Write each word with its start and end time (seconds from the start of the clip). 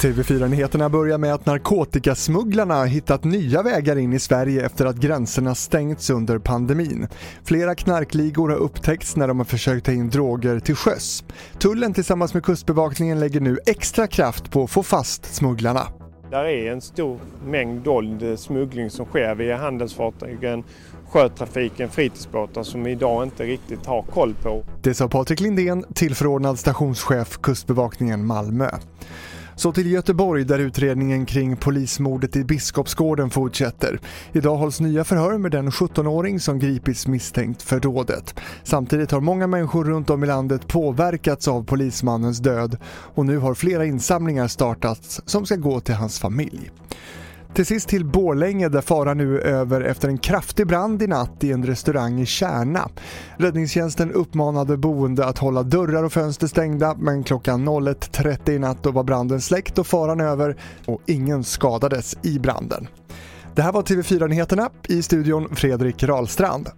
TV4-nyheterna 0.00 0.88
börjar 0.88 1.18
med 1.18 1.34
att 1.34 1.46
narkotikasmugglarna 1.46 2.84
hittat 2.84 3.24
nya 3.24 3.62
vägar 3.62 3.96
in 3.96 4.12
i 4.12 4.18
Sverige 4.18 4.66
efter 4.66 4.86
att 4.86 4.96
gränserna 4.96 5.54
stängts 5.54 6.10
under 6.10 6.38
pandemin. 6.38 7.08
Flera 7.44 7.74
knarkligor 7.74 8.48
har 8.48 8.56
upptäckts 8.56 9.16
när 9.16 9.28
de 9.28 9.38
har 9.38 9.44
försökt 9.44 9.86
ta 9.86 9.92
in 9.92 10.10
droger 10.10 10.60
till 10.60 10.76
sjöss. 10.76 11.24
Tullen 11.58 11.94
tillsammans 11.94 12.34
med 12.34 12.44
Kustbevakningen 12.44 13.20
lägger 13.20 13.40
nu 13.40 13.58
extra 13.66 14.06
kraft 14.06 14.50
på 14.50 14.64
att 14.64 14.70
få 14.70 14.82
fast 14.82 15.34
smugglarna. 15.34 15.99
Där 16.30 16.44
är 16.44 16.72
en 16.72 16.80
stor 16.80 17.18
mängd 17.46 17.82
dold 17.82 18.22
eh, 18.22 18.36
smuggling 18.36 18.90
som 18.90 19.06
sker 19.06 19.34
via 19.34 19.56
handelsfartygen, 19.56 20.64
sjötrafiken, 21.08 21.88
fritidsbåtar 21.88 22.62
som 22.62 22.84
vi 22.84 22.90
idag 22.90 23.22
inte 23.22 23.44
riktigt 23.44 23.86
har 23.86 24.02
koll 24.02 24.34
på. 24.42 24.62
Det 24.82 24.94
sa 24.94 25.08
Patrik 25.08 25.40
Lindén, 25.40 25.84
tillförordnad 25.94 26.58
stationschef 26.58 27.38
Kustbevakningen 27.38 28.26
Malmö. 28.26 28.70
Så 29.60 29.72
till 29.72 29.90
Göteborg 29.90 30.44
där 30.44 30.58
utredningen 30.58 31.26
kring 31.26 31.56
polismordet 31.56 32.36
i 32.36 32.44
Biskopsgården 32.44 33.30
fortsätter. 33.30 34.00
Idag 34.32 34.56
hålls 34.56 34.80
nya 34.80 35.04
förhör 35.04 35.38
med 35.38 35.50
den 35.50 35.70
17-åring 35.70 36.40
som 36.40 36.58
gripits 36.58 37.06
misstänkt 37.06 37.62
för 37.62 37.80
dådet. 37.80 38.34
Samtidigt 38.62 39.10
har 39.10 39.20
många 39.20 39.46
människor 39.46 39.84
runt 39.84 40.10
om 40.10 40.24
i 40.24 40.26
landet 40.26 40.68
påverkats 40.68 41.48
av 41.48 41.64
polismannens 41.64 42.38
död 42.38 42.76
och 42.86 43.26
nu 43.26 43.38
har 43.38 43.54
flera 43.54 43.84
insamlingar 43.84 44.48
startats 44.48 45.20
som 45.26 45.46
ska 45.46 45.56
gå 45.56 45.80
till 45.80 45.94
hans 45.94 46.18
familj. 46.20 46.70
Till 47.60 47.66
sist 47.66 47.88
till 47.88 48.04
Borlänge 48.04 48.68
där 48.68 48.80
faran 48.80 49.18
nu 49.18 49.40
är 49.40 49.44
över 49.44 49.80
efter 49.80 50.08
en 50.08 50.18
kraftig 50.18 50.66
brand 50.66 51.02
i 51.02 51.06
natt 51.06 51.44
i 51.44 51.52
en 51.52 51.66
restaurang 51.66 52.20
i 52.20 52.26
Kärna. 52.26 52.88
Räddningstjänsten 53.36 54.12
uppmanade 54.12 54.76
boende 54.76 55.26
att 55.26 55.38
hålla 55.38 55.62
dörrar 55.62 56.04
och 56.04 56.12
fönster 56.12 56.46
stängda 56.46 56.94
men 56.98 57.24
klockan 57.24 57.68
01.30 57.68 58.50
i 58.50 58.58
natt 58.58 58.82
då 58.82 58.90
var 58.90 59.04
branden 59.04 59.40
släckt 59.40 59.78
och 59.78 59.86
faran 59.86 60.20
över 60.20 60.56
och 60.86 61.00
ingen 61.06 61.44
skadades 61.44 62.16
i 62.22 62.38
branden. 62.38 62.88
Det 63.54 63.62
här 63.62 63.72
var 63.72 63.82
TV4 63.82 64.28
Nyheterna 64.28 64.70
i 64.88 65.02
studion 65.02 65.56
Fredrik 65.56 66.02
Rahlstrand. 66.02 66.68